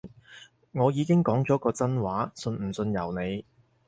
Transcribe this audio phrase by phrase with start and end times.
[0.71, 3.45] 我已經講咗個真話，信唔信由你